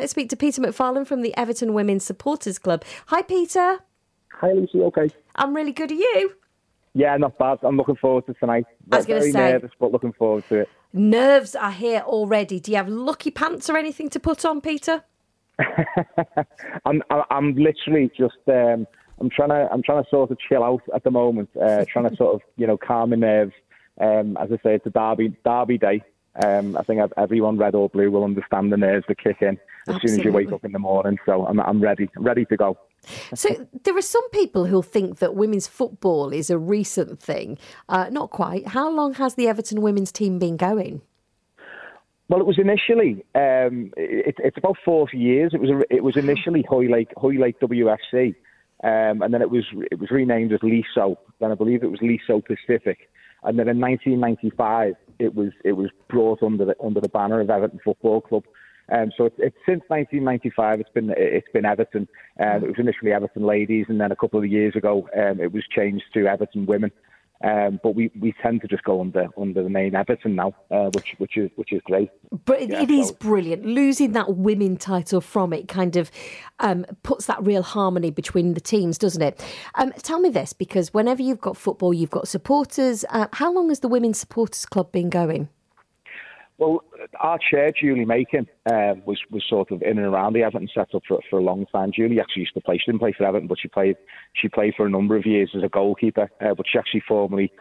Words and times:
Let's 0.00 0.12
speak 0.12 0.30
to 0.30 0.36
Peter 0.36 0.60
MacFarlane 0.60 1.06
from 1.06 1.22
the 1.22 1.36
Everton 1.36 1.74
Women's 1.74 2.04
Supporters 2.04 2.56
Club. 2.56 2.84
Hi, 3.06 3.20
Peter. 3.20 3.80
Hi, 4.34 4.52
Lucy. 4.52 4.80
Okay. 4.80 5.10
I'm 5.34 5.56
really 5.56 5.72
good. 5.72 5.90
Are 5.90 5.94
you? 5.94 6.34
Yeah, 6.94 7.16
not 7.16 7.36
bad. 7.36 7.58
I'm 7.64 7.76
looking 7.76 7.96
forward 7.96 8.24
to 8.26 8.34
tonight. 8.34 8.64
I 8.92 8.98
was 8.98 9.06
going 9.06 9.22
to 9.22 9.32
say, 9.32 9.50
nervous, 9.50 9.72
but 9.80 9.90
looking 9.90 10.12
forward 10.12 10.44
to 10.50 10.60
it. 10.60 10.68
Nerves 10.92 11.56
are 11.56 11.72
here 11.72 12.04
already. 12.06 12.60
Do 12.60 12.70
you 12.70 12.76
have 12.76 12.88
lucky 12.88 13.32
pants 13.32 13.68
or 13.68 13.76
anything 13.76 14.08
to 14.10 14.20
put 14.20 14.44
on, 14.44 14.60
Peter? 14.60 15.02
I'm, 16.84 17.02
I'm 17.10 17.56
literally 17.56 18.08
just. 18.16 18.36
Um, 18.46 18.86
I'm 19.20 19.28
trying 19.28 19.48
to. 19.48 19.68
I'm 19.72 19.82
trying 19.82 20.04
to 20.04 20.10
sort 20.10 20.30
of 20.30 20.38
chill 20.38 20.62
out 20.62 20.82
at 20.94 21.02
the 21.02 21.10
moment. 21.10 21.50
Uh, 21.60 21.84
trying 21.88 22.08
to 22.08 22.14
sort 22.14 22.36
of, 22.36 22.42
you 22.56 22.68
know, 22.68 22.76
calm 22.76 23.10
my 23.10 23.16
nerves. 23.16 23.54
Um, 24.00 24.36
as 24.36 24.52
I 24.52 24.58
say, 24.62 24.74
it's 24.76 24.86
a 24.86 24.90
derby 24.90 25.36
derby 25.44 25.76
day. 25.76 26.02
Um, 26.40 26.76
I 26.76 26.84
think 26.84 27.00
everyone 27.16 27.58
red 27.58 27.74
or 27.74 27.88
blue 27.88 28.12
will 28.12 28.22
understand 28.22 28.70
the 28.70 28.76
nerves 28.76 29.04
that 29.08 29.18
kick 29.18 29.38
in 29.42 29.58
as 29.88 29.96
Absolutely. 29.96 30.08
soon 30.08 30.20
as 30.20 30.24
you 30.24 30.32
wake 30.32 30.52
up 30.52 30.64
in 30.64 30.72
the 30.72 30.78
morning. 30.78 31.18
So 31.26 31.46
I'm, 31.46 31.60
I'm 31.60 31.80
ready, 31.80 32.08
ready 32.16 32.44
to 32.46 32.56
go. 32.56 32.78
So 33.34 33.68
there 33.84 33.96
are 33.96 34.02
some 34.02 34.28
people 34.30 34.66
who 34.66 34.82
think 34.82 35.18
that 35.18 35.34
women's 35.34 35.66
football 35.66 36.32
is 36.32 36.50
a 36.50 36.58
recent 36.58 37.20
thing. 37.20 37.58
Uh, 37.88 38.08
not 38.10 38.30
quite. 38.30 38.68
How 38.68 38.90
long 38.90 39.14
has 39.14 39.34
the 39.34 39.48
Everton 39.48 39.80
women's 39.80 40.12
team 40.12 40.38
been 40.38 40.56
going? 40.56 41.00
Well, 42.28 42.40
it 42.40 42.46
was 42.46 42.58
initially. 42.58 43.24
Um, 43.34 43.92
it, 43.96 44.34
it's 44.38 44.58
about 44.58 44.76
forty 44.84 45.16
years. 45.16 45.52
It 45.54 45.60
was. 45.60 45.70
It 45.88 46.04
was 46.04 46.16
initially 46.16 46.62
Hoylake 46.68 47.12
Hoylake 47.16 47.58
WFC, 47.60 48.34
um, 48.84 49.22
and 49.22 49.32
then 49.32 49.40
it 49.40 49.50
was 49.50 49.64
it 49.90 49.98
was 49.98 50.10
renamed 50.10 50.52
as 50.52 50.60
Leasowe. 50.60 51.16
Then 51.40 51.52
I 51.52 51.54
believe 51.54 51.82
it 51.82 51.90
was 51.90 52.00
Leasowe 52.00 52.44
Pacific, 52.44 53.08
and 53.44 53.58
then 53.58 53.68
in 53.68 53.80
1995 53.80 54.94
it 55.18 55.34
was 55.34 55.52
it 55.64 55.72
was 55.72 55.90
brought 56.08 56.42
under 56.42 56.64
the 56.64 56.74
under 56.82 57.00
the 57.00 57.08
banner 57.08 57.40
of 57.40 57.50
Everton 57.50 57.80
Football 57.82 58.20
Club. 58.20 58.44
Um, 58.90 59.12
so 59.16 59.26
it's, 59.26 59.36
it's 59.38 59.56
since 59.66 59.82
1995. 59.88 60.80
It's 60.80 60.90
been 60.90 61.12
it's 61.16 61.48
been 61.52 61.64
Everton. 61.64 62.08
Um, 62.40 62.64
it 62.64 62.68
was 62.68 62.78
initially 62.78 63.12
Everton 63.12 63.44
Ladies, 63.44 63.86
and 63.88 64.00
then 64.00 64.12
a 64.12 64.16
couple 64.16 64.38
of 64.38 64.46
years 64.46 64.74
ago 64.76 65.08
um, 65.16 65.40
it 65.40 65.52
was 65.52 65.64
changed 65.74 66.04
to 66.14 66.26
Everton 66.26 66.66
Women. 66.66 66.90
Um, 67.44 67.78
but 67.84 67.94
we, 67.94 68.10
we 68.18 68.34
tend 68.42 68.62
to 68.62 68.66
just 68.66 68.82
go 68.82 69.00
under 69.00 69.28
under 69.40 69.62
the 69.62 69.68
name 69.68 69.94
Everton 69.94 70.34
now, 70.34 70.54
uh, 70.72 70.90
which 70.92 71.14
which 71.18 71.36
is 71.36 71.50
which 71.54 71.72
is 71.72 71.80
great. 71.84 72.10
But 72.44 72.62
it, 72.62 72.70
yeah, 72.70 72.82
it 72.82 72.88
so. 72.88 73.00
is 73.00 73.12
brilliant. 73.12 73.64
Losing 73.64 74.12
that 74.12 74.36
women 74.36 74.76
title 74.76 75.20
from 75.20 75.52
it 75.52 75.68
kind 75.68 75.96
of 75.96 76.10
um, 76.58 76.84
puts 77.04 77.26
that 77.26 77.40
real 77.44 77.62
harmony 77.62 78.10
between 78.10 78.54
the 78.54 78.60
teams, 78.60 78.98
doesn't 78.98 79.22
it? 79.22 79.44
Um, 79.76 79.92
tell 80.02 80.18
me 80.18 80.30
this, 80.30 80.52
because 80.52 80.92
whenever 80.92 81.22
you've 81.22 81.40
got 81.40 81.56
football, 81.56 81.94
you've 81.94 82.10
got 82.10 82.26
supporters. 82.26 83.04
Uh, 83.10 83.28
how 83.34 83.52
long 83.52 83.68
has 83.68 83.80
the 83.80 83.88
women's 83.88 84.18
supporters 84.18 84.66
club 84.66 84.90
been 84.90 85.08
going? 85.08 85.48
Well, 86.58 86.82
our 87.20 87.38
chair, 87.38 87.70
Julie 87.70 88.04
Macon, 88.04 88.48
uh, 88.66 88.94
was 89.06 89.20
was 89.30 89.44
sort 89.48 89.70
of 89.70 89.80
in 89.82 89.96
and 89.96 90.06
around 90.06 90.32
the 90.32 90.42
Everton 90.42 90.68
setup 90.74 91.02
for 91.06 91.20
for 91.30 91.38
a 91.38 91.42
long 91.42 91.66
time. 91.66 91.92
Julie 91.94 92.20
actually 92.20 92.42
used 92.42 92.54
to 92.54 92.60
play. 92.60 92.78
She 92.78 92.90
didn't 92.90 93.00
play 93.00 93.14
for 93.16 93.24
Everton, 93.24 93.46
but 93.46 93.58
she 93.60 93.68
played 93.68 93.96
she 94.34 94.48
played 94.48 94.74
for 94.76 94.84
a 94.84 94.90
number 94.90 95.16
of 95.16 95.24
years 95.24 95.52
as 95.56 95.62
a 95.62 95.68
goalkeeper. 95.68 96.28
Uh, 96.40 96.54
but 96.54 96.66
she 96.70 96.78
actually 96.78 97.04
formally 97.06 97.52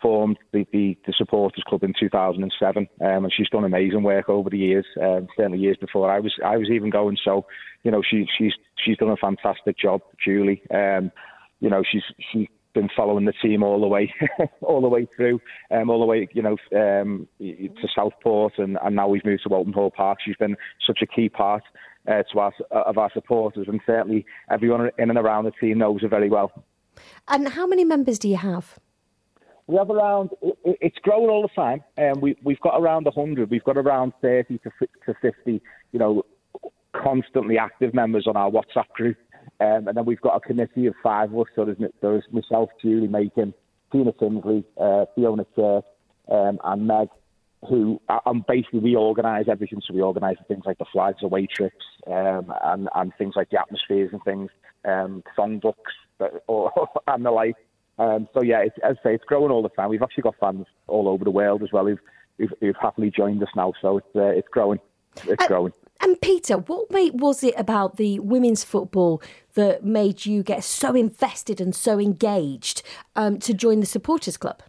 formed 0.00 0.38
the, 0.52 0.66
the, 0.72 0.96
the 1.06 1.12
supporters 1.16 1.64
club 1.66 1.82
in 1.82 1.92
2007, 1.98 2.88
um, 3.00 3.24
and 3.24 3.32
she's 3.32 3.48
done 3.48 3.64
amazing 3.64 4.02
work 4.02 4.28
over 4.28 4.48
the 4.48 4.58
years. 4.58 4.86
Um, 5.00 5.26
certainly 5.36 5.58
years 5.58 5.76
before 5.78 6.10
I 6.10 6.20
was 6.20 6.34
I 6.44 6.56
was 6.56 6.70
even 6.70 6.88
going. 6.88 7.18
So, 7.22 7.46
you 7.82 7.90
know, 7.90 8.02
she 8.08 8.26
she's 8.38 8.52
she's 8.82 8.96
done 8.96 9.10
a 9.10 9.16
fantastic 9.16 9.78
job, 9.78 10.00
Julie. 10.24 10.62
Um, 10.72 11.12
you 11.60 11.68
know, 11.68 11.82
she's 11.90 12.02
she 12.32 12.48
been 12.76 12.88
following 12.94 13.24
the 13.24 13.32
team 13.32 13.62
all 13.62 13.80
the 13.80 13.88
way, 13.88 14.14
all 14.60 14.82
the 14.82 14.88
way 14.88 15.08
through, 15.16 15.40
um, 15.70 15.88
all 15.90 15.98
the 15.98 16.06
way, 16.06 16.28
you 16.32 16.42
know, 16.42 16.56
um, 16.76 17.26
to 17.40 17.88
Southport, 17.94 18.58
and, 18.58 18.78
and 18.84 18.94
now 18.94 19.08
we've 19.08 19.24
moved 19.24 19.42
to 19.44 19.48
Walton 19.48 19.72
Hall 19.72 19.90
Park. 19.90 20.18
She's 20.24 20.36
been 20.36 20.56
such 20.86 21.00
a 21.02 21.06
key 21.06 21.28
part 21.28 21.62
uh, 22.06 22.22
to 22.32 22.38
our 22.38 22.52
of 22.70 22.98
our 22.98 23.10
supporters, 23.12 23.66
and 23.68 23.80
certainly 23.86 24.26
everyone 24.50 24.90
in 24.98 25.10
and 25.10 25.18
around 25.18 25.44
the 25.44 25.52
team 25.52 25.78
knows 25.78 26.02
her 26.02 26.08
very 26.08 26.28
well. 26.28 26.52
And 27.28 27.48
how 27.48 27.66
many 27.66 27.84
members 27.84 28.18
do 28.18 28.28
you 28.28 28.36
have? 28.36 28.78
We 29.66 29.76
have 29.76 29.90
around. 29.90 30.30
It's 30.64 30.98
growing 30.98 31.30
all 31.30 31.42
the 31.42 31.48
time, 31.48 31.82
and 31.96 32.16
um, 32.16 32.20
we 32.20 32.36
we've 32.44 32.60
got 32.60 32.78
around 32.78 33.08
hundred. 33.12 33.50
We've 33.50 33.64
got 33.64 33.78
around 33.78 34.12
thirty 34.20 34.58
to 34.58 34.70
to 35.06 35.14
fifty. 35.20 35.60
You 35.92 35.98
know, 35.98 36.22
constantly 36.94 37.58
active 37.58 37.94
members 37.94 38.26
on 38.26 38.36
our 38.36 38.50
WhatsApp 38.50 38.88
group. 38.94 39.16
Um, 39.60 39.88
and 39.88 39.96
then 39.96 40.04
we've 40.04 40.20
got 40.20 40.36
a 40.36 40.40
committee 40.40 40.86
of 40.86 40.94
five 41.02 41.32
of 41.32 41.40
us. 41.40 41.46
So 41.54 41.64
there's, 41.64 41.78
there's 42.00 42.24
myself, 42.30 42.70
Julie 42.80 43.08
Macon, 43.08 43.54
Tina 43.92 44.12
Tinsley, 44.12 44.64
uh, 44.78 45.06
Fiona 45.14 45.46
Kerr, 45.54 45.82
um, 46.28 46.58
and 46.64 46.86
Meg, 46.86 47.08
who 47.68 48.00
and 48.26 48.46
basically 48.46 48.80
we 48.80 48.96
organise 48.96 49.46
everything. 49.48 49.80
So 49.86 49.94
we 49.94 50.02
organise 50.02 50.36
things 50.46 50.64
like 50.66 50.78
the 50.78 50.84
flags, 50.92 51.22
away 51.22 51.46
trips, 51.46 51.84
um, 52.06 52.52
and, 52.64 52.88
and 52.94 53.12
things 53.16 53.34
like 53.36 53.50
the 53.50 53.60
atmospheres 53.60 54.10
and 54.12 54.22
things, 54.24 54.50
um, 54.84 55.22
song 55.34 55.58
books, 55.58 55.92
or, 56.46 56.88
and 57.06 57.24
the 57.24 57.30
like. 57.30 57.56
Um, 57.98 58.28
so 58.34 58.42
yeah, 58.42 58.60
it's, 58.60 58.76
as 58.82 58.96
I 59.00 59.02
say, 59.02 59.14
it's 59.14 59.24
growing 59.24 59.50
all 59.50 59.62
the 59.62 59.70
time. 59.70 59.88
We've 59.88 60.02
actually 60.02 60.24
got 60.24 60.36
fans 60.38 60.66
all 60.86 61.08
over 61.08 61.24
the 61.24 61.30
world 61.30 61.62
as 61.62 61.72
well 61.72 61.86
who've, 61.86 61.98
who've, 62.38 62.52
who've 62.60 62.76
happily 62.80 63.10
joined 63.10 63.42
us 63.42 63.48
now. 63.56 63.72
So 63.80 63.98
it's 63.98 64.14
uh, 64.14 64.26
it's 64.26 64.48
growing. 64.48 64.80
It's 65.26 65.46
growing. 65.46 65.72
And 66.06 66.20
Peter, 66.20 66.56
what 66.56 66.88
was 67.14 67.42
it 67.42 67.54
about 67.56 67.96
the 67.96 68.20
women's 68.20 68.62
football 68.62 69.20
that 69.54 69.84
made 69.84 70.24
you 70.24 70.44
get 70.44 70.62
so 70.62 70.94
invested 70.94 71.60
and 71.60 71.74
so 71.74 71.98
engaged 71.98 72.84
um, 73.16 73.40
to 73.40 73.52
join 73.52 73.80
the 73.80 73.86
supporters 73.86 74.36
club? 74.36 74.62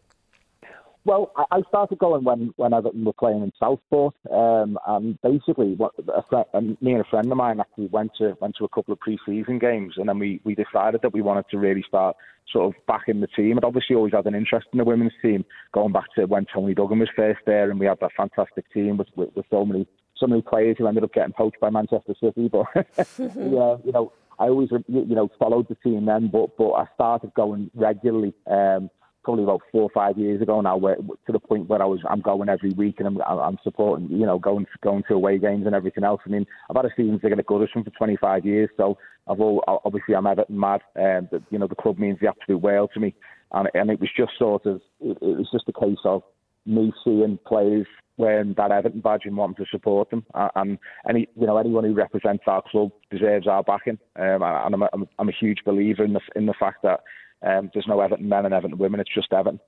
Well, 1.05 1.31
I 1.51 1.61
started 1.67 1.99
going 1.99 2.23
when, 2.23 2.55
when 2.55 2.73
Everton 2.73 3.05
were 3.05 3.13
playing 3.13 3.43
in 3.43 3.51
Southport, 3.59 4.15
um, 4.31 4.79
and 4.87 5.21
basically, 5.21 5.75
what 5.75 5.93
a 6.11 6.23
friend, 6.23 6.75
me 6.81 6.93
and 6.93 7.01
a 7.01 7.07
friend 7.07 7.31
of 7.31 7.37
mine 7.37 7.59
actually 7.59 7.85
went 7.85 8.13
to 8.17 8.35
went 8.41 8.55
to 8.57 8.65
a 8.65 8.69
couple 8.69 8.91
of 8.91 8.99
pre-season 8.99 9.59
games, 9.59 9.93
and 9.97 10.09
then 10.09 10.17
we, 10.17 10.41
we 10.43 10.55
decided 10.55 11.03
that 11.03 11.13
we 11.13 11.21
wanted 11.21 11.45
to 11.51 11.59
really 11.59 11.83
start 11.87 12.17
sort 12.51 12.65
of 12.65 12.85
backing 12.87 13.21
the 13.21 13.27
team. 13.27 13.57
I'd 13.57 13.63
obviously 13.63 13.95
always 13.95 14.13
had 14.13 14.25
an 14.25 14.33
interest 14.33 14.67
in 14.73 14.79
the 14.79 14.85
women's 14.85 15.13
team, 15.21 15.45
going 15.71 15.93
back 15.93 16.11
to 16.15 16.25
when 16.25 16.47
Toni 16.51 16.73
Duggan 16.73 16.97
was 16.97 17.09
first 17.15 17.41
there, 17.45 17.69
and 17.69 17.79
we 17.79 17.85
had 17.85 17.99
that 18.01 18.11
fantastic 18.17 18.65
team 18.73 18.97
with, 18.97 19.09
with, 19.15 19.29
with 19.35 19.45
so 19.51 19.63
many 19.63 19.87
so 20.19 20.27
many 20.27 20.41
players 20.41 20.77
who 20.77 20.87
ended 20.87 21.03
up 21.03 21.13
getting 21.13 21.33
poached 21.33 21.59
by 21.59 21.69
Manchester 21.69 22.15
City. 22.21 22.49
But 22.49 22.65
yeah, 23.17 23.77
you 23.83 23.91
know, 23.93 24.13
I 24.39 24.45
always 24.45 24.69
you 24.87 25.15
know 25.15 25.29
followed 25.39 25.67
the 25.67 25.75
team 25.75 26.05
then, 26.05 26.29
but 26.31 26.57
but 26.57 26.71
I 26.71 26.85
started 26.95 27.33
going 27.33 27.71
regularly. 27.73 28.33
Um, 28.49 28.89
probably 29.27 29.43
about 29.43 29.61
four 29.73 29.81
or 29.81 29.89
five 29.93 30.17
years 30.17 30.41
ago 30.41 30.61
now, 30.61 30.77
where, 30.77 30.95
to 30.95 31.31
the 31.33 31.39
point 31.39 31.67
where 31.67 31.81
I 31.81 31.85
was 31.85 31.99
I'm 32.09 32.21
going 32.21 32.47
every 32.47 32.69
week 32.71 32.95
and 32.99 33.07
I'm, 33.07 33.21
I'm 33.21 33.57
supporting, 33.61 34.09
you 34.09 34.25
know, 34.25 34.39
going 34.39 34.65
going 34.81 35.03
to 35.09 35.15
away 35.15 35.37
games 35.37 35.65
and 35.65 35.75
everything 35.75 36.05
else. 36.05 36.21
I 36.25 36.29
mean, 36.29 36.45
I've 36.69 36.77
had 36.77 36.85
a 36.85 36.95
season 36.95 37.19
ticket 37.19 37.37
at 37.37 37.45
Goodison 37.45 37.83
for 37.83 37.89
25 37.89 38.45
years, 38.45 38.69
so 38.77 38.97
I've 39.27 39.41
all 39.41 39.65
obviously 39.83 40.15
I'm 40.15 40.27
Everton 40.27 40.57
mad. 40.57 40.79
Um, 40.95 41.27
but, 41.29 41.41
you 41.49 41.59
know, 41.59 41.67
the 41.67 41.75
club 41.75 41.99
means 41.99 42.19
the 42.21 42.29
absolute 42.29 42.59
world 42.59 42.91
to 42.93 43.01
me, 43.01 43.15
and 43.51 43.67
and 43.73 43.91
it 43.91 43.99
was 43.99 44.09
just 44.15 44.31
sort 44.39 44.65
of 44.65 44.79
it, 45.01 45.17
it 45.21 45.37
was 45.37 45.49
just 45.51 45.67
a 45.67 45.73
case 45.73 45.99
of 46.05 46.23
me 46.67 46.93
seeing 47.03 47.39
players 47.47 47.87
wearing 48.17 48.55
that 48.57 48.71
Everton 48.71 49.01
badge 49.01 49.21
and 49.25 49.37
wanting 49.37 49.63
to 49.63 49.69
support 49.71 50.09
them. 50.09 50.25
And 50.33 50.77
any, 51.07 51.27
you 51.39 51.45
know, 51.45 51.57
anyone 51.57 51.83
who 51.83 51.93
represents 51.93 52.43
our 52.47 52.63
club 52.69 52.91
deserves 53.11 53.47
our 53.47 53.63
backing. 53.63 53.99
Um, 54.15 54.41
and 54.41 54.75
I'm 54.75 54.81
a, 54.81 54.89
I'm 55.19 55.29
a 55.29 55.33
huge 55.39 55.59
believer 55.65 56.03
in 56.03 56.13
the 56.13 56.21
in 56.35 56.47
the 56.47 56.55
fact 56.59 56.83
that 56.83 57.01
um, 57.43 57.69
there's 57.73 57.87
no 57.87 58.01
Everton 58.01 58.27
men 58.27 58.45
and 58.45 58.53
Everton 58.53 58.77
women. 58.77 58.99
It's 58.99 59.13
just 59.13 59.31
Everton. 59.31 59.59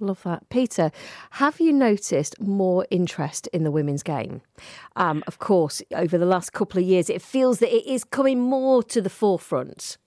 Love 0.00 0.22
that. 0.22 0.48
Peter, 0.48 0.92
have 1.32 1.58
you 1.58 1.72
noticed 1.72 2.40
more 2.40 2.86
interest 2.88 3.48
in 3.48 3.64
the 3.64 3.70
women's 3.72 4.04
game? 4.04 4.42
Um, 4.94 5.24
of 5.26 5.40
course, 5.40 5.82
over 5.92 6.16
the 6.16 6.24
last 6.24 6.52
couple 6.52 6.80
of 6.80 6.86
years, 6.86 7.10
it 7.10 7.20
feels 7.20 7.58
that 7.58 7.74
it 7.74 7.84
is 7.84 8.04
coming 8.04 8.38
more 8.38 8.84
to 8.84 9.00
the 9.00 9.10
forefront. 9.10 9.98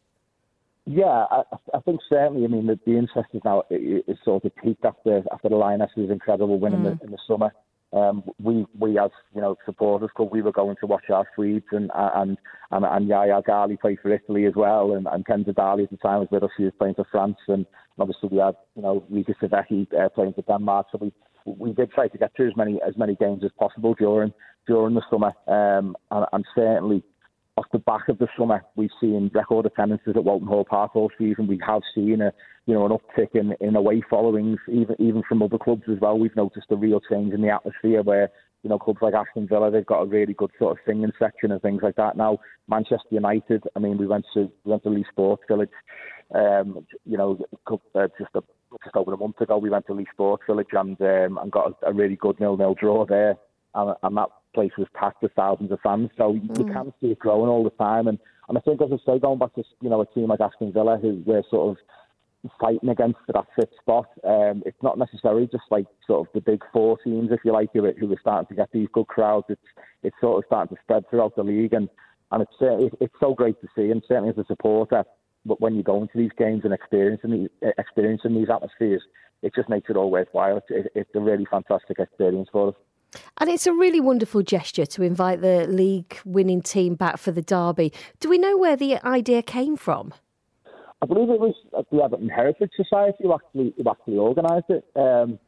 Yeah, 0.85 1.25
I, 1.29 1.43
I 1.73 1.79
think 1.81 2.01
certainly. 2.09 2.43
I 2.43 2.47
mean, 2.47 2.67
the, 2.67 2.79
the 2.85 2.97
interest 2.97 3.29
is 3.33 3.41
now 3.45 3.63
is 3.69 4.17
sort 4.25 4.45
of 4.45 4.55
peaked 4.55 4.83
after 4.83 5.23
after 5.31 5.49
the 5.49 5.55
Lionesses' 5.55 6.09
incredible 6.09 6.59
win 6.59 6.73
mm. 6.73 6.77
in, 6.77 6.83
the, 6.83 6.89
mm. 6.91 7.03
in 7.03 7.11
the 7.11 7.17
summer. 7.27 7.51
Um, 7.93 8.23
we 8.41 8.65
we 8.79 8.97
as 8.97 9.11
you 9.35 9.41
know 9.41 9.57
supporters 9.65 10.09
club, 10.15 10.29
we 10.31 10.41
were 10.41 10.53
going 10.53 10.77
to 10.79 10.87
watch 10.87 11.09
our 11.09 11.25
Swedes 11.35 11.65
and 11.71 11.91
and 11.93 12.37
and, 12.71 12.85
and 12.85 13.07
Yaya 13.07 13.41
Galli 13.45 13.77
play 13.77 13.97
for 14.01 14.13
Italy 14.13 14.45
as 14.45 14.53
well, 14.55 14.93
and, 14.93 15.07
and 15.11 15.25
Kenza 15.25 15.53
Dali 15.53 15.83
at 15.83 15.91
the 15.91 15.97
time 15.97 16.19
was 16.19 16.29
with 16.31 16.43
us. 16.43 16.49
She 16.55 16.63
was 16.63 16.73
playing 16.79 16.95
for 16.95 17.05
France, 17.11 17.37
and 17.47 17.65
obviously 17.99 18.29
we 18.31 18.37
had 18.37 18.55
you 18.75 18.81
know 18.81 19.03
Rikke 19.11 19.35
Sevecke 19.41 19.87
uh, 19.93 20.09
playing 20.09 20.33
for 20.33 20.43
Denmark. 20.43 20.87
So 20.91 20.99
we 20.99 21.11
we 21.45 21.73
did 21.73 21.91
try 21.91 22.07
to 22.07 22.17
get 22.17 22.33
to 22.37 22.47
as 22.47 22.55
many 22.55 22.79
as 22.87 22.97
many 22.97 23.15
games 23.15 23.43
as 23.43 23.51
possible 23.59 23.93
during 23.93 24.33
during 24.67 24.95
the 24.95 25.03
summer, 25.11 25.33
um, 25.47 25.97
and, 26.11 26.25
and 26.31 26.45
certainly 26.55 27.03
off 27.61 27.71
the 27.71 27.79
back 27.79 28.09
of 28.09 28.17
the 28.17 28.27
summer, 28.37 28.63
we've 28.75 28.89
seen 28.99 29.29
record 29.33 29.67
attendances 29.67 30.13
at 30.15 30.23
Walton 30.23 30.47
Hall 30.47 30.65
Park 30.65 30.95
all 30.95 31.11
season. 31.17 31.45
We 31.45 31.61
have 31.65 31.83
seen 31.93 32.19
a 32.21 32.33
you 32.65 32.73
know 32.73 32.85
an 32.85 32.91
uptick 32.91 33.35
in, 33.35 33.53
in 33.61 33.75
away 33.75 34.01
followings, 34.09 34.57
even 34.67 34.95
even 34.99 35.21
from 35.29 35.43
other 35.43 35.59
clubs 35.59 35.83
as 35.91 35.99
well. 36.01 36.17
We've 36.17 36.35
noticed 36.35 36.67
a 36.71 36.75
real 36.75 36.99
change 36.99 37.33
in 37.33 37.41
the 37.41 37.49
atmosphere 37.49 38.01
where 38.01 38.29
you 38.63 38.69
know 38.71 38.79
clubs 38.79 38.99
like 39.03 39.13
Aston 39.13 39.47
Villa 39.47 39.69
they've 39.69 39.85
got 39.85 40.01
a 40.01 40.07
really 40.07 40.33
good 40.33 40.49
sort 40.57 40.71
of 40.71 40.83
singing 40.87 41.11
section 41.19 41.51
and 41.51 41.61
things 41.61 41.81
like 41.83 41.97
that. 41.97 42.17
Now 42.17 42.39
Manchester 42.67 43.09
United, 43.11 43.63
I 43.75 43.79
mean, 43.79 43.97
we 43.97 44.07
went 44.07 44.25
to 44.33 44.51
we 44.63 44.71
went 44.71 44.83
to 44.83 44.89
Leigh 44.89 45.05
Sports 45.11 45.43
Village, 45.47 45.69
um, 46.33 46.85
you 47.05 47.17
know, 47.17 47.37
uh, 47.69 48.07
just 48.17 48.31
a, 48.33 48.41
just 48.83 48.95
over 48.95 49.13
a 49.13 49.17
month 49.17 49.39
ago. 49.39 49.59
We 49.59 49.69
went 49.69 49.85
to 49.87 49.93
Leigh 49.93 50.07
Sports 50.11 50.43
Village 50.47 50.73
and 50.73 50.99
um, 51.01 51.37
and 51.37 51.51
got 51.51 51.73
a, 51.83 51.89
a 51.89 51.93
really 51.93 52.15
good 52.15 52.39
nil 52.39 52.57
nil 52.57 52.75
draw 52.79 53.05
there, 53.05 53.35
and, 53.75 53.95
and 54.03 54.17
that 54.17 54.29
place 54.53 54.71
was 54.77 54.87
packed 54.93 55.23
with 55.23 55.31
thousands 55.33 55.71
of 55.71 55.79
fans. 55.81 56.09
So 56.17 56.33
mm. 56.33 56.57
you 56.57 56.65
can 56.65 56.93
see 57.01 57.07
it 57.07 57.19
growing 57.19 57.49
all 57.49 57.63
the 57.63 57.69
time. 57.71 58.07
And, 58.07 58.19
and 58.49 58.57
I 58.57 58.61
think, 58.61 58.81
as 58.81 58.89
I 58.91 58.97
say, 59.05 59.19
going 59.19 59.39
back 59.39 59.55
to 59.55 59.63
you 59.81 59.89
know 59.89 60.01
a 60.01 60.05
team 60.07 60.27
like 60.27 60.41
Aston 60.41 60.73
Villa, 60.73 60.97
who 61.01 61.21
we're 61.25 61.43
sort 61.49 61.71
of 61.71 62.51
fighting 62.59 62.89
against 62.89 63.19
for 63.25 63.33
that 63.33 63.45
fifth 63.55 63.77
spot, 63.79 64.07
um, 64.23 64.63
it's 64.65 64.81
not 64.81 64.97
necessarily 64.97 65.47
just 65.47 65.63
like 65.69 65.85
sort 66.07 66.27
of 66.27 66.33
the 66.33 66.41
big 66.41 66.63
four 66.73 66.97
teams, 67.03 67.29
if 67.31 67.39
you 67.45 67.53
like, 67.53 67.69
who, 67.73 67.89
who 67.99 68.11
are 68.11 68.19
starting 68.19 68.47
to 68.47 68.55
get 68.55 68.71
these 68.71 68.87
good 68.93 69.07
crowds. 69.07 69.45
It's 69.49 69.61
it's 70.03 70.15
sort 70.19 70.39
of 70.39 70.47
starting 70.47 70.75
to 70.75 70.81
spread 70.83 71.09
throughout 71.09 71.35
the 71.35 71.43
league, 71.43 71.73
and 71.73 71.87
and 72.31 72.41
it's 72.41 72.61
uh, 72.61 72.77
it, 72.77 72.93
it's 72.99 73.15
so 73.19 73.33
great 73.33 73.59
to 73.61 73.67
see. 73.75 73.91
And 73.91 74.01
certainly 74.07 74.29
as 74.29 74.37
a 74.37 74.45
supporter, 74.45 75.03
but 75.45 75.61
when 75.61 75.75
you 75.75 75.83
go 75.83 76.01
into 76.01 76.17
these 76.17 76.31
games 76.37 76.61
and 76.63 76.73
experiencing 76.73 77.31
these, 77.31 77.71
experiencing 77.77 78.35
these 78.35 78.49
atmospheres, 78.49 79.01
it 79.41 79.53
just 79.55 79.69
makes 79.69 79.89
it 79.89 79.95
all 79.95 80.11
worthwhile. 80.11 80.57
It's, 80.57 80.67
it, 80.69 80.91
it's 80.95 81.15
a 81.15 81.19
really 81.19 81.45
fantastic 81.49 81.99
experience 81.99 82.49
for 82.51 82.69
us. 82.69 82.75
And 83.39 83.49
it's 83.49 83.67
a 83.67 83.73
really 83.73 83.99
wonderful 83.99 84.41
gesture 84.41 84.85
to 84.85 85.03
invite 85.03 85.41
the 85.41 85.67
league 85.67 86.17
winning 86.25 86.61
team 86.61 86.95
back 86.95 87.17
for 87.17 87.31
the 87.31 87.41
derby. 87.41 87.91
Do 88.19 88.29
we 88.29 88.37
know 88.37 88.57
where 88.57 88.75
the 88.75 88.97
idea 89.05 89.41
came 89.41 89.77
from? 89.77 90.13
I 91.01 91.07
believe 91.07 91.29
it 91.29 91.39
was 91.39 91.55
the 91.71 91.97
Everton 91.97 92.29
Heritage 92.29 92.71
Society 92.75 93.23
who 93.23 93.33
actually 93.33 93.73
who 93.75 93.89
actually 93.89 94.17
organised 94.17 94.69
it. 94.69 94.85
Um, 94.95 95.39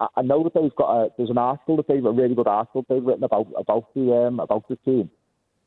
I, 0.00 0.06
I, 0.16 0.22
know 0.22 0.42
that 0.44 0.54
they've 0.54 0.74
got 0.76 0.96
a 0.96 1.08
there's 1.18 1.30
an 1.30 1.38
article 1.38 1.76
that 1.76 1.88
they've 1.88 2.04
a 2.04 2.10
really 2.10 2.34
good 2.34 2.46
article 2.46 2.86
they've 2.88 3.04
written 3.04 3.24
about 3.24 3.48
about 3.56 3.92
the 3.94 4.12
um, 4.14 4.40
about 4.40 4.66
the 4.68 4.76
team 4.76 5.10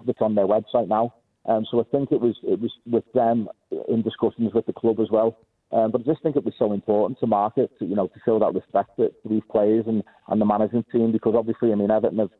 that's 0.05 0.21
on 0.21 0.33
their 0.33 0.47
website 0.47 0.87
now. 0.87 1.13
Um, 1.45 1.65
so 1.69 1.79
I 1.79 1.83
think 1.91 2.11
it 2.11 2.19
was 2.19 2.35
it 2.43 2.59
was 2.59 2.71
with 2.87 3.05
them 3.13 3.47
in 3.87 4.01
discussions 4.01 4.53
with 4.53 4.65
the 4.65 4.73
club 4.73 4.99
as 4.99 5.09
well. 5.11 5.37
Um, 5.71 5.91
but 5.91 6.01
I 6.01 6.03
just 6.05 6.23
think 6.23 6.35
it 6.35 6.45
was 6.45 6.53
so 6.57 6.71
important 6.71 7.19
to 7.19 7.27
market, 7.27 7.71
to, 7.79 7.85
you 7.85 7.95
know, 7.95 8.07
to 8.07 8.19
show 8.25 8.39
that 8.39 8.53
respect 8.53 8.91
to, 8.97 9.09
to 9.09 9.29
these 9.29 9.41
players 9.51 9.85
and, 9.87 10.01
and 10.29 10.39
the 10.39 10.45
management 10.45 10.87
team 10.91 11.11
because 11.11 11.35
obviously, 11.35 11.71
I 11.71 11.75
mean, 11.75 11.91
Everton 11.91 12.19
have, 12.19 12.31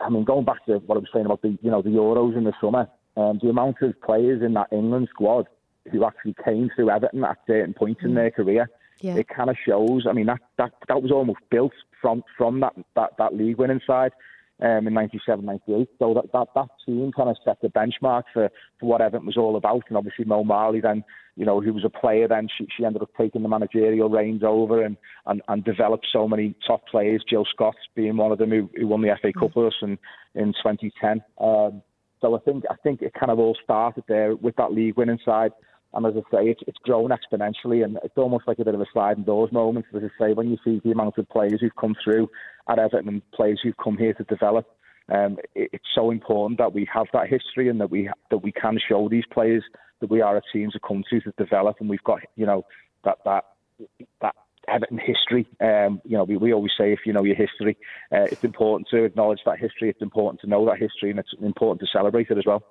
I 0.00 0.10
mean, 0.10 0.24
going 0.24 0.44
back 0.44 0.64
to 0.66 0.78
what 0.78 0.96
I 0.96 0.98
was 0.98 1.08
saying 1.12 1.26
about 1.26 1.42
the, 1.42 1.56
you 1.62 1.70
know, 1.70 1.80
the 1.80 1.90
Euros 1.90 2.36
in 2.36 2.44
the 2.44 2.52
summer, 2.60 2.88
um, 3.16 3.38
the 3.40 3.50
amount 3.50 3.76
of 3.82 4.00
players 4.02 4.42
in 4.42 4.54
that 4.54 4.72
England 4.72 5.08
squad 5.10 5.46
who 5.92 6.04
actually 6.04 6.34
came 6.44 6.70
through 6.74 6.90
Everton 6.90 7.24
at 7.24 7.38
certain 7.46 7.72
points 7.72 8.02
mm. 8.02 8.06
in 8.06 8.14
their 8.14 8.30
career, 8.30 8.68
yeah. 9.00 9.14
it 9.14 9.28
kind 9.28 9.50
of 9.50 9.56
shows. 9.64 10.06
I 10.08 10.12
mean, 10.12 10.26
that, 10.26 10.40
that 10.58 10.72
that 10.88 11.02
was 11.02 11.12
almost 11.12 11.40
built 11.50 11.72
from 12.00 12.24
from 12.36 12.60
that 12.60 12.74
that, 12.96 13.16
that 13.18 13.34
league 13.34 13.58
winning 13.58 13.80
side 13.86 14.12
um, 14.62 14.86
in 14.86 14.94
97, 14.94 15.44
98. 15.44 15.88
So 15.98 16.14
that, 16.14 16.32
that, 16.32 16.48
that 16.54 16.68
team 16.86 17.12
kind 17.16 17.28
of 17.28 17.36
set 17.44 17.60
the 17.60 17.68
benchmark 17.68 18.24
for, 18.32 18.50
for 18.78 18.86
what 18.86 19.00
Everton 19.00 19.26
was 19.26 19.36
all 19.36 19.56
about. 19.56 19.84
And 19.88 19.96
obviously 19.96 20.24
Mo 20.24 20.44
Marley 20.44 20.80
then, 20.80 21.04
you 21.36 21.44
know, 21.44 21.60
who 21.60 21.72
was 21.72 21.84
a 21.84 21.90
player 21.90 22.28
then, 22.28 22.48
she, 22.56 22.66
she 22.76 22.84
ended 22.84 23.02
up 23.02 23.10
taking 23.18 23.42
the 23.42 23.48
managerial 23.48 24.08
reins 24.08 24.42
over 24.44 24.82
and, 24.82 24.96
and, 25.26 25.42
and 25.48 25.64
developed 25.64 26.06
so 26.12 26.28
many 26.28 26.54
top 26.66 26.86
players, 26.86 27.24
Jill 27.28 27.46
Scott 27.50 27.74
being 27.96 28.16
one 28.16 28.32
of 28.32 28.38
them 28.38 28.50
who, 28.50 28.70
who 28.76 28.86
won 28.86 29.02
the 29.02 29.16
FA 29.20 29.32
Cup 29.32 29.56
with 29.56 29.66
us 29.66 29.78
in, 29.82 29.98
in 30.34 30.52
2010. 30.62 31.22
Um, 31.40 31.82
so 32.20 32.34
I 32.34 32.38
think 32.40 32.64
I 32.70 32.76
think 32.82 33.02
it 33.02 33.12
kind 33.12 33.30
of 33.30 33.38
all 33.38 33.54
started 33.62 34.04
there 34.08 34.34
with 34.34 34.56
that 34.56 34.72
league 34.72 34.96
winning 34.96 35.18
side. 35.26 35.50
And 35.94 36.06
as 36.06 36.14
I 36.16 36.36
say, 36.36 36.48
it's, 36.50 36.62
it's 36.66 36.78
grown 36.78 37.10
exponentially, 37.10 37.84
and 37.84 37.98
it's 38.02 38.16
almost 38.16 38.48
like 38.48 38.58
a 38.58 38.64
bit 38.64 38.74
of 38.74 38.80
a 38.80 38.86
sliding 38.92 39.24
doors 39.24 39.52
moment. 39.52 39.86
As 39.94 40.02
I 40.02 40.26
say, 40.26 40.32
when 40.32 40.50
you 40.50 40.58
see 40.64 40.80
the 40.84 40.92
amount 40.92 41.18
of 41.18 41.28
players 41.28 41.60
who've 41.60 41.76
come 41.76 41.94
through 42.02 42.28
at 42.68 42.78
Everton 42.78 43.08
and 43.08 43.30
players 43.32 43.60
who've 43.62 43.76
come 43.76 43.96
here 43.96 44.14
to 44.14 44.24
develop, 44.24 44.66
um, 45.08 45.38
it, 45.54 45.70
it's 45.72 45.88
so 45.94 46.10
important 46.10 46.58
that 46.58 46.72
we 46.72 46.88
have 46.92 47.06
that 47.12 47.28
history 47.28 47.68
and 47.68 47.80
that 47.80 47.90
we 47.90 48.10
that 48.30 48.38
we 48.38 48.52
can 48.52 48.78
show 48.88 49.08
these 49.08 49.24
players 49.32 49.62
that 50.00 50.10
we 50.10 50.20
are 50.20 50.36
a 50.36 50.42
team 50.52 50.70
to 50.72 50.80
come 50.80 51.04
to 51.10 51.20
to 51.20 51.32
develop, 51.38 51.76
and 51.80 51.88
we've 51.88 52.02
got 52.04 52.20
you 52.36 52.46
know 52.46 52.64
that 53.04 53.18
that 53.24 53.44
that 54.20 54.34
Everton 54.68 54.98
history. 54.98 55.46
Um, 55.60 56.00
you 56.04 56.16
know, 56.16 56.24
we, 56.24 56.36
we 56.36 56.52
always 56.52 56.72
say 56.76 56.92
if 56.92 57.00
you 57.06 57.12
know 57.12 57.24
your 57.24 57.36
history, 57.36 57.76
uh, 58.12 58.24
it's 58.30 58.44
important 58.44 58.88
to 58.90 59.04
acknowledge 59.04 59.40
that 59.46 59.58
history. 59.58 59.90
It's 59.90 60.02
important 60.02 60.40
to 60.40 60.46
know 60.46 60.64
that 60.66 60.78
history, 60.78 61.10
and 61.10 61.18
it's 61.18 61.34
important 61.42 61.80
to 61.80 61.86
celebrate 61.92 62.30
it 62.30 62.38
as 62.38 62.44
well. 62.46 62.62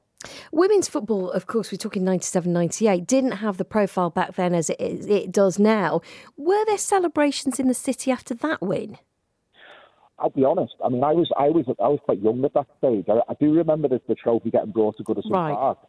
Women's 0.52 0.88
football, 0.88 1.32
of 1.32 1.48
course, 1.48 1.72
we're 1.72 1.78
talking 1.78 2.04
97 2.04 2.52
98, 2.52 3.08
didn't 3.08 3.32
have 3.34 3.58
the 3.58 3.66
profile 3.66 4.10
back 4.10 4.36
then 4.36 4.54
as 4.54 4.70
it, 4.70 4.80
it 4.80 5.32
does 5.32 5.60
now. 5.60 6.02
Were 6.38 6.66
there 6.66 6.78
celebrations 6.78 7.60
in 7.60 7.68
the 7.68 7.74
city 7.74 8.12
after 8.12 8.34
that 8.36 8.62
win? 8.62 8.98
I'll 10.20 10.30
be 10.30 10.46
honest. 10.46 10.74
I 10.84 10.90
mean, 10.90 11.04
I 11.04 11.12
was 11.12 11.30
I 11.38 11.50
was 11.50 11.66
I 11.84 11.88
was 11.88 12.00
quite 12.04 12.22
young 12.22 12.46
at 12.46 12.54
that 12.54 12.68
stage. 12.78 13.06
I, 13.10 13.20
I 13.30 13.34
do 13.40 13.54
remember 13.54 13.88
the, 13.88 14.00
the 14.08 14.16
trophy 14.16 14.52
getting 14.52 14.72
brought 14.72 14.98
to 14.98 15.04
Goodison 15.04 15.32
right. 15.32 15.54
Park. 15.54 15.80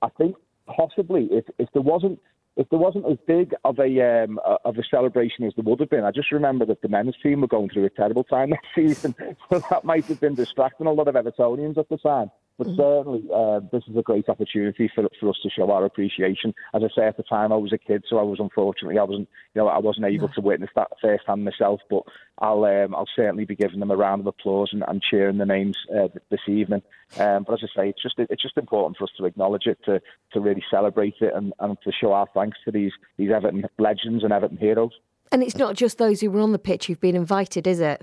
I 0.00 0.08
think 0.10 0.36
possibly 0.66 1.28
if 1.30 1.44
if 1.58 1.68
there 1.72 1.82
wasn't 1.82 2.18
if 2.56 2.68
there 2.70 2.78
wasn't 2.78 3.04
as 3.06 3.18
big 3.26 3.52
of 3.64 3.78
a 3.78 4.24
um, 4.24 4.38
of 4.64 4.78
a 4.78 4.82
celebration 4.90 5.44
as 5.44 5.52
there 5.56 5.64
would 5.64 5.80
have 5.80 5.90
been, 5.90 6.04
I 6.04 6.12
just 6.12 6.30
remember 6.30 6.64
that 6.66 6.82
the 6.82 6.88
men's 6.88 7.16
team 7.22 7.40
were 7.40 7.48
going 7.48 7.68
through 7.68 7.84
a 7.84 7.90
terrible 7.90 8.24
time 8.24 8.50
that 8.50 8.60
season, 8.74 9.14
so 9.50 9.58
that 9.70 9.84
might 9.84 10.04
have 10.06 10.20
been 10.20 10.34
distracting 10.34 10.86
a 10.86 10.92
lot 10.92 11.08
of 11.08 11.14
Evertonians 11.14 11.78
at 11.78 11.88
the 11.88 11.98
time. 11.98 12.30
But 12.56 12.68
mm-hmm. 12.68 12.80
certainly, 12.80 13.24
uh, 13.34 13.60
this 13.72 13.82
is 13.88 13.96
a 13.96 14.02
great 14.02 14.28
opportunity 14.28 14.88
for 14.94 15.08
for 15.18 15.30
us 15.30 15.38
to 15.42 15.50
show 15.50 15.70
our 15.70 15.84
appreciation. 15.84 16.54
As 16.72 16.82
I 16.84 16.88
say, 16.94 17.06
at 17.06 17.16
the 17.16 17.24
time 17.24 17.52
I 17.52 17.56
was 17.56 17.72
a 17.72 17.78
kid, 17.78 18.04
so 18.08 18.18
I 18.18 18.22
was 18.22 18.38
unfortunately 18.38 18.98
I 18.98 19.02
wasn't 19.02 19.28
you 19.54 19.62
know 19.62 19.68
I 19.68 19.78
wasn't 19.78 20.06
able 20.06 20.28
no. 20.28 20.34
to 20.34 20.40
witness 20.40 20.70
that 20.76 20.92
firsthand 21.02 21.44
myself. 21.44 21.80
But 21.90 22.04
I'll 22.38 22.64
um, 22.64 22.94
I'll 22.94 23.08
certainly 23.16 23.44
be 23.44 23.56
giving 23.56 23.80
them 23.80 23.90
a 23.90 23.96
round 23.96 24.20
of 24.20 24.28
applause 24.28 24.70
and, 24.72 24.84
and 24.86 25.02
cheering 25.02 25.38
the 25.38 25.46
names 25.46 25.76
uh, 25.92 26.08
this 26.30 26.40
evening. 26.46 26.82
Um, 27.18 27.44
but 27.44 27.54
as 27.54 27.64
I 27.64 27.82
say, 27.82 27.88
it's 27.88 28.02
just 28.02 28.14
it's 28.18 28.42
just 28.42 28.56
important 28.56 28.98
for 28.98 29.04
us 29.04 29.10
to 29.18 29.24
acknowledge 29.24 29.66
it, 29.66 29.78
to 29.86 30.00
to 30.32 30.40
really 30.40 30.62
celebrate 30.70 31.16
it, 31.20 31.34
and, 31.34 31.52
and 31.58 31.76
to 31.82 31.90
show 31.90 32.12
our 32.12 32.28
thanks 32.34 32.58
to 32.66 32.70
these 32.70 32.92
these 33.16 33.32
Everton 33.32 33.64
legends 33.78 34.22
and 34.22 34.32
Everton 34.32 34.58
heroes. 34.58 34.92
And 35.32 35.42
it's 35.42 35.56
not 35.56 35.74
just 35.74 35.98
those 35.98 36.20
who 36.20 36.30
were 36.30 36.40
on 36.40 36.52
the 36.52 36.58
pitch 36.60 36.86
who've 36.86 37.00
been 37.00 37.16
invited, 37.16 37.66
is 37.66 37.80
it? 37.80 38.02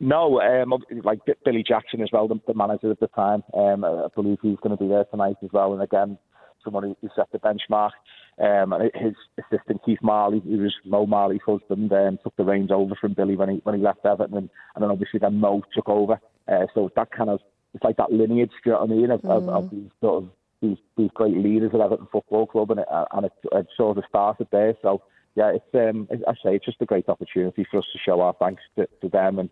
No, 0.00 0.40
um, 0.40 0.74
like 1.02 1.20
Billy 1.44 1.64
Jackson 1.66 2.02
as 2.02 2.10
well, 2.12 2.28
the, 2.28 2.40
the 2.46 2.54
manager 2.54 2.90
at 2.90 3.00
the 3.00 3.08
time. 3.08 3.42
Um, 3.54 3.84
I 3.84 4.06
believe 4.14 4.38
he's 4.42 4.58
going 4.62 4.76
to 4.76 4.82
be 4.82 4.88
there 4.88 5.04
tonight 5.04 5.36
as 5.42 5.50
well. 5.52 5.72
And 5.72 5.82
again, 5.82 6.18
someone 6.64 6.96
who 7.00 7.08
set 7.14 7.30
the 7.32 7.38
benchmark. 7.38 7.90
Um, 8.36 8.72
and 8.72 8.90
his 8.94 9.14
assistant 9.38 9.80
Keith 9.84 10.00
Marley, 10.02 10.40
who 10.40 10.58
was 10.58 10.74
Mo 10.84 11.06
Marley's 11.06 11.40
husband, 11.46 11.92
um, 11.92 12.18
took 12.24 12.34
the 12.36 12.44
reins 12.44 12.72
over 12.72 12.94
from 13.00 13.14
Billy 13.14 13.36
when 13.36 13.48
he 13.48 13.60
when 13.62 13.76
he 13.76 13.80
left 13.80 14.04
Everton, 14.04 14.36
and, 14.36 14.50
and 14.74 14.82
then 14.82 14.90
obviously 14.90 15.20
then 15.20 15.38
Mo 15.38 15.62
took 15.72 15.88
over. 15.88 16.20
Uh, 16.48 16.66
so 16.74 16.90
that 16.96 17.12
kind 17.12 17.30
of 17.30 17.38
it's 17.74 17.84
like 17.84 17.96
that 17.96 18.12
lineage, 18.12 18.50
do 18.64 18.70
you 18.70 18.72
know 18.72 18.80
what 18.80 18.90
I 18.90 18.94
mean, 18.94 19.10
of, 19.10 19.22
mm. 19.22 19.30
of, 19.30 19.48
of 19.48 19.70
these 19.70 19.90
sort 20.00 20.24
of 20.24 20.30
these 20.60 20.76
these 20.96 21.10
great 21.14 21.36
leaders 21.36 21.70
at 21.74 21.80
Everton 21.80 22.08
Football 22.10 22.46
Club, 22.46 22.72
and 22.72 22.80
it, 22.80 22.86
and 22.90 23.26
it, 23.26 23.32
it 23.52 23.66
sort 23.76 23.98
of 23.98 24.04
started 24.08 24.48
there. 24.50 24.74
So 24.82 25.02
yeah, 25.34 25.52
it's 25.54 25.74
um, 25.74 26.08
I 26.26 26.32
say 26.34 26.56
it's 26.56 26.64
just 26.64 26.80
a 26.80 26.86
great 26.86 27.08
opportunity 27.08 27.66
for 27.70 27.78
us 27.78 27.84
to 27.92 27.98
show 27.98 28.20
our 28.20 28.34
thanks 28.38 28.62
to, 28.76 28.86
to 29.02 29.08
them 29.08 29.38
and 29.38 29.50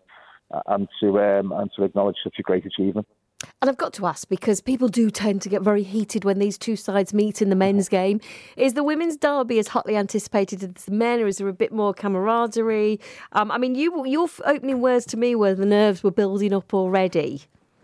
and 0.67 0.87
to 1.01 1.19
um, 1.19 1.51
and 1.51 1.69
to 1.75 1.83
acknowledge 1.83 2.17
such 2.23 2.35
a 2.39 2.43
great 2.43 2.65
achievement. 2.65 3.07
And 3.61 3.69
I've 3.69 3.77
got 3.77 3.93
to 3.93 4.05
ask 4.05 4.29
because 4.29 4.61
people 4.61 4.87
do 4.87 5.09
tend 5.09 5.41
to 5.41 5.49
get 5.49 5.61
very 5.61 5.83
heated 5.83 6.23
when 6.23 6.39
these 6.39 6.57
two 6.57 6.75
sides 6.75 7.13
meet 7.13 7.41
in 7.41 7.49
the 7.49 7.55
men's 7.55 7.89
game. 7.89 8.21
Is 8.55 8.73
the 8.73 8.83
women's 8.83 9.17
derby 9.17 9.59
as 9.59 9.69
hotly 9.69 9.97
anticipated 9.97 10.63
as 10.63 10.85
the 10.85 10.91
men, 10.91 11.19
or 11.19 11.27
is 11.27 11.37
there 11.37 11.49
a 11.49 11.53
bit 11.53 11.73
more 11.73 11.93
camaraderie? 11.93 12.99
Um, 13.33 13.51
I 13.51 13.57
mean, 13.57 13.75
you, 13.75 14.05
your 14.05 14.29
opening 14.45 14.81
words 14.81 15.05
to 15.07 15.17
me 15.17 15.35
were 15.35 15.53
the 15.53 15.65
nerves 15.65 16.03
were 16.03 16.11
building 16.11 16.53
up 16.53 16.73
already. 16.73 17.41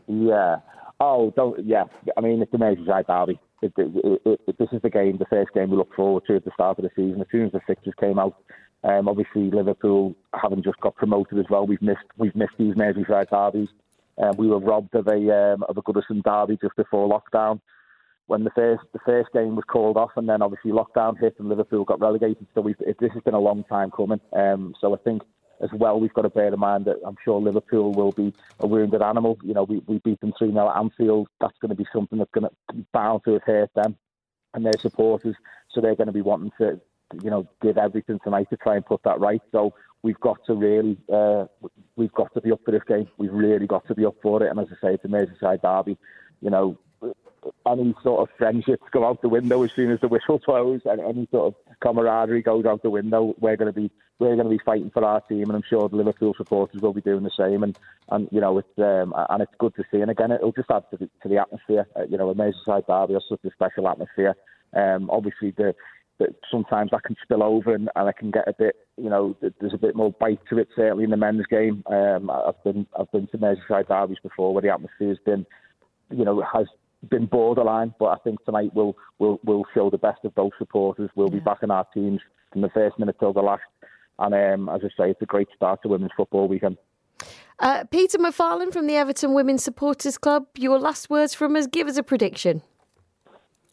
Yeah. 0.07 0.57
Oh, 0.99 1.31
don't. 1.35 1.65
Yeah. 1.65 1.85
I 2.17 2.21
mean, 2.21 2.41
it's 2.41 2.51
the 2.51 2.57
Merseyside 2.57 3.07
derby. 3.07 3.39
This 3.61 4.69
is 4.71 4.81
the 4.81 4.89
game, 4.89 5.17
the 5.17 5.25
first 5.29 5.51
game 5.53 5.69
we 5.69 5.77
look 5.77 5.93
forward 5.95 6.23
to 6.27 6.35
at 6.35 6.45
the 6.45 6.51
start 6.53 6.79
of 6.79 6.83
the 6.83 6.91
season. 6.95 7.21
As 7.21 7.27
soon 7.31 7.45
as 7.45 7.51
the 7.51 7.61
fixtures 7.67 7.93
came 7.99 8.19
out, 8.19 8.35
Um, 8.83 9.09
obviously, 9.09 9.51
Liverpool 9.51 10.15
having 10.33 10.63
just 10.63 10.79
got 10.79 10.95
promoted 10.95 11.37
as 11.37 11.49
well, 11.49 11.67
we've 11.67 11.81
missed 11.81 12.09
we've 12.17 12.35
missed 12.35 12.57
these 12.57 12.75
Merseyside 12.75 13.29
derbies. 13.29 13.67
Um, 14.17 14.37
we 14.37 14.47
were 14.47 14.59
robbed 14.59 14.95
of 14.95 15.07
a 15.07 15.19
um, 15.41 15.63
of 15.67 15.77
a 15.77 15.81
Goodison 15.81 16.23
derby 16.23 16.57
just 16.61 16.75
before 16.77 17.09
lockdown 17.09 17.59
when 18.27 18.45
the 18.45 18.51
first 18.51 18.83
the 18.93 18.99
first 19.05 19.29
game 19.33 19.55
was 19.57 19.65
called 19.67 19.97
off, 19.97 20.11
and 20.15 20.29
then 20.29 20.41
obviously 20.41 20.71
lockdown 20.71 21.19
hit 21.19 21.35
and 21.39 21.49
Liverpool 21.49 21.83
got 21.83 21.99
relegated. 21.99 22.47
So 22.53 22.61
this 22.61 23.11
has 23.13 23.23
been 23.23 23.33
a 23.33 23.39
long 23.39 23.65
time 23.65 23.91
coming. 23.91 24.21
Um, 24.31 24.73
so 24.79 24.93
I 24.93 24.97
think 24.97 25.23
as 25.61 25.69
well 25.73 25.99
we've 25.99 26.13
got 26.13 26.23
to 26.23 26.29
bear 26.29 26.47
in 26.47 26.59
mind 26.59 26.85
that 26.85 26.97
I'm 27.05 27.17
sure 27.23 27.39
Liverpool 27.39 27.91
will 27.93 28.11
be 28.11 28.33
a 28.59 28.67
wounded 28.67 29.01
animal. 29.01 29.37
You 29.43 29.53
know, 29.53 29.63
we, 29.63 29.81
we 29.87 29.99
beat 29.99 30.19
them 30.21 30.33
3 30.37 30.51
0 30.51 30.69
at 30.69 30.77
Anfield. 30.77 31.27
That's 31.39 31.57
going 31.61 31.69
to 31.69 31.75
be 31.75 31.85
something 31.93 32.17
that's 32.17 32.31
going 32.31 32.47
to 32.49 32.85
bound 32.93 33.21
to 33.25 33.33
have 33.33 33.43
hurt 33.43 33.71
them 33.75 33.97
and 34.53 34.65
their 34.65 34.77
supporters. 34.79 35.35
So 35.71 35.81
they're 35.81 35.95
going 35.95 36.07
to 36.07 36.13
be 36.13 36.21
wanting 36.21 36.51
to, 36.59 36.79
you 37.21 37.29
know, 37.29 37.47
give 37.61 37.77
everything 37.77 38.19
tonight 38.23 38.49
to 38.49 38.57
try 38.57 38.75
and 38.75 38.85
put 38.85 39.03
that 39.03 39.19
right. 39.19 39.41
So 39.51 39.73
we've 40.01 40.19
got 40.19 40.43
to 40.45 40.53
really, 40.53 40.97
uh, 41.11 41.45
we've 41.95 42.13
got 42.13 42.33
to 42.33 42.41
be 42.41 42.51
up 42.51 42.61
for 42.65 42.71
this 42.71 42.83
game. 42.87 43.07
We've 43.17 43.33
really 43.33 43.67
got 43.67 43.87
to 43.87 43.95
be 43.95 44.05
up 44.05 44.15
for 44.21 44.43
it. 44.43 44.49
And 44.49 44.59
as 44.59 44.67
I 44.71 44.87
say, 44.87 44.93
it's 44.95 45.05
a 45.05 45.07
Merseyside 45.07 45.61
derby. 45.61 45.97
You 46.41 46.49
know, 46.49 46.77
any 47.67 47.93
sort 48.03 48.21
of 48.21 48.35
friendships 48.37 48.83
go 48.91 49.05
out 49.05 49.21
the 49.21 49.29
window 49.29 49.63
as 49.63 49.71
soon 49.71 49.91
as 49.91 49.99
the 49.99 50.07
whistle 50.07 50.41
blows, 50.45 50.81
and 50.85 50.99
any 51.01 51.27
sort 51.31 51.53
of 51.53 51.79
camaraderie 51.79 52.41
goes 52.41 52.65
out 52.65 52.83
the 52.83 52.89
window. 52.89 53.35
We're 53.39 53.57
going 53.57 53.73
to 53.73 53.79
be 53.79 53.91
we're 54.19 54.35
going 54.35 54.49
to 54.49 54.57
be 54.57 54.63
fighting 54.63 54.91
for 54.91 55.03
our 55.03 55.21
team, 55.21 55.43
and 55.43 55.53
I'm 55.53 55.63
sure 55.67 55.87
the 55.87 55.95
Liverpool 55.95 56.33
supporters 56.37 56.81
will 56.81 56.93
be 56.93 57.01
doing 57.01 57.23
the 57.23 57.31
same. 57.37 57.63
And 57.63 57.77
and 58.09 58.27
you 58.31 58.41
know 58.41 58.57
it's 58.57 58.77
um, 58.77 59.13
and 59.29 59.41
it's 59.41 59.53
good 59.57 59.75
to 59.75 59.83
see. 59.91 60.01
And 60.01 60.11
again, 60.11 60.31
it'll 60.31 60.51
just 60.51 60.69
add 60.69 60.83
to 60.91 60.97
the, 60.97 61.09
to 61.23 61.29
the 61.29 61.37
atmosphere. 61.37 61.87
Uh, 61.95 62.03
you 62.03 62.17
know, 62.17 62.29
a 62.29 62.35
Merseyside 62.35 62.87
derby 62.87 63.13
has 63.13 63.23
such 63.29 63.43
a 63.45 63.51
special 63.51 63.87
atmosphere. 63.87 64.35
Um, 64.73 65.09
obviously, 65.09 65.51
the, 65.51 65.73
the 66.19 66.35
sometimes 66.51 66.91
that 66.91 67.03
can 67.03 67.15
spill 67.23 67.41
over, 67.41 67.73
and, 67.73 67.89
and 67.95 68.09
I 68.09 68.11
can 68.11 68.31
get 68.31 68.47
a 68.47 68.53
bit. 68.53 68.75
You 68.97 69.09
know, 69.09 69.37
there's 69.41 69.73
a 69.73 69.77
bit 69.77 69.95
more 69.95 70.11
bite 70.11 70.41
to 70.49 70.57
it. 70.57 70.67
Certainly 70.75 71.05
in 71.05 71.11
the 71.11 71.17
men's 71.17 71.45
game, 71.47 71.83
um, 71.87 72.29
I've 72.29 72.61
been 72.63 72.85
I've 72.99 73.11
been 73.11 73.27
to 73.27 73.37
Merseyside 73.37 73.87
derbies 73.87 74.17
before, 74.21 74.53
where 74.53 74.61
the 74.61 74.73
atmosphere 74.73 75.09
has 75.09 75.19
been, 75.25 75.45
you 76.11 76.25
know, 76.25 76.41
has 76.41 76.67
been 77.09 77.25
borderline, 77.25 77.93
but 77.99 78.07
I 78.07 78.17
think 78.23 78.43
tonight 78.45 78.71
we'll 78.73 78.95
we'll 79.19 79.39
we'll 79.43 79.65
show 79.73 79.89
the 79.89 79.97
best 79.97 80.19
of 80.25 80.35
both 80.35 80.53
supporters. 80.57 81.09
We'll 81.15 81.29
yeah. 81.29 81.39
be 81.39 81.39
backing 81.39 81.71
our 81.71 81.85
teams 81.93 82.21
from 82.51 82.61
the 82.61 82.69
first 82.69 82.99
minute 82.99 83.15
till 83.19 83.33
the 83.33 83.41
last, 83.41 83.61
and 84.19 84.33
um, 84.33 84.69
as 84.69 84.81
I 84.83 84.87
say, 84.87 85.11
it's 85.11 85.21
a 85.21 85.25
great 85.25 85.47
start 85.55 85.81
to 85.83 85.89
women's 85.89 86.11
football 86.15 86.47
weekend. 86.47 86.77
Uh, 87.59 87.83
Peter 87.85 88.17
MacFarlane 88.17 88.71
from 88.71 88.87
the 88.87 88.95
Everton 88.95 89.33
Women's 89.33 89.63
Supporters 89.63 90.17
Club. 90.17 90.45
Your 90.55 90.79
last 90.79 91.09
words 91.09 91.33
from 91.33 91.55
us. 91.55 91.67
Give 91.67 91.87
us 91.87 91.97
a 91.97 92.03
prediction. 92.03 92.61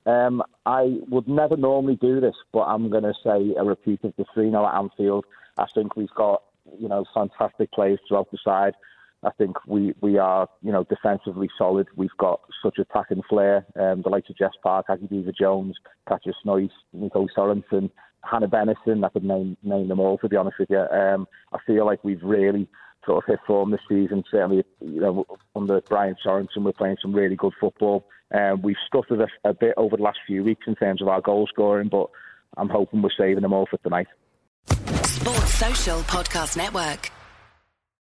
Um, 0.07 0.43
I 0.65 0.99
would 1.09 1.29
never 1.29 1.57
normally 1.57 1.97
do 1.97 2.21
this, 2.21 2.35
but 2.53 2.63
I'm 2.63 2.91
going 2.91 3.03
to 3.03 3.15
say 3.25 3.55
a 3.59 3.65
repeat 3.65 4.05
of 4.05 4.15
the 4.17 4.25
3 4.35 4.51
0 4.51 4.67
at 4.67 4.75
Anfield. 4.75 5.25
I 5.59 5.67
think 5.75 5.97
we've 5.97 6.15
got 6.17 6.43
you 6.79 6.89
know 6.89 7.05
fantastic 7.15 7.71
players 7.73 7.99
throughout 8.07 8.31
the 8.31 8.39
side. 8.45 8.75
I 9.27 9.33
think 9.33 9.57
we, 9.67 9.93
we 10.01 10.19
are, 10.19 10.49
you 10.63 10.71
know, 10.71 10.85
defensively 10.85 11.51
solid. 11.59 11.89
We've 11.97 12.17
got 12.17 12.41
such 12.63 12.79
attacking 12.79 13.23
flair. 13.29 13.67
Um, 13.75 14.03
the 14.03 14.09
likes 14.09 14.31
of 14.31 14.39
Jess 14.39 14.53
Park, 14.63 14.87
Aggie 14.89 15.09
Beever-Jones, 15.09 15.75
Katja 16.09 16.33
Snoeijs, 16.45 16.71
Nico 16.93 17.27
Sorensen, 17.37 17.91
Hannah 18.23 18.47
Bennison. 18.49 19.05
I 19.05 19.09
could 19.09 19.25
name 19.25 19.57
name 19.65 19.89
them 19.89 19.99
all, 19.99 20.17
to 20.19 20.29
be 20.29 20.37
honest 20.37 20.59
with 20.61 20.71
you. 20.71 20.79
Um, 20.79 21.27
I 21.53 21.59
feel 21.67 21.85
like 21.85 22.05
we've 22.05 22.23
really 22.23 22.69
sort 23.05 23.25
of 23.25 23.29
hit 23.29 23.41
form 23.47 23.73
this 23.73 23.81
season. 23.89 24.23
Certainly, 24.31 24.65
you 24.81 25.01
know, 25.01 25.27
under 25.57 25.81
Brian 25.81 26.17
Sorensen, 26.25 26.63
we're 26.63 26.73
playing 26.73 26.97
some 27.03 27.13
really 27.13 27.37
good 27.37 27.53
football. 27.61 28.07
Um, 28.33 28.63
we've 28.63 28.77
stuttered 28.87 29.21
a, 29.21 29.49
a 29.49 29.55
bit 29.55 29.75
over 29.77 29.97
the 29.97 30.03
last 30.05 30.19
few 30.27 30.45
weeks 30.45 30.67
in 30.69 30.77
terms 30.77 31.03
of 31.03 31.09
our 31.09 31.21
goal 31.21 31.49
scoring, 31.49 31.89
but 31.89 32.11
I'm 32.57 32.69
hoping 32.69 33.03
we're 33.03 33.11
saving 33.17 33.43
them 33.43 33.53
all 33.53 33.67
for 33.67 33.79
tonight. 33.79 34.09
Sports 34.69 35.55
Social 35.55 35.99
Podcast 36.01 36.57
Network. 36.57 37.11